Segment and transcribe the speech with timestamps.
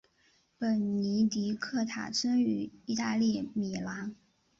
[0.57, 4.15] 本尼迪克塔生于意大利米兰。